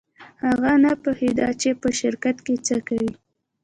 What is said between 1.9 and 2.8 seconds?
شرکت کې څه